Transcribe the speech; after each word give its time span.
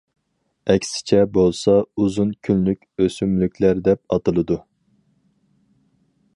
ئەكسىچە 0.73 1.19
بولسا 1.35 1.75
ئۇزۇن 2.03 2.31
كۈنلۈك 2.49 2.89
ئۆسۈملۈكلەر 3.05 3.83
دەپ 3.89 4.03
ئاتىلىدۇ. 4.17 4.61